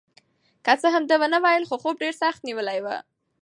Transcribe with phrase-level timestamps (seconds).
[0.65, 2.87] که څه هم ده نه وویل خو خوب ډېر سخت نیولی و.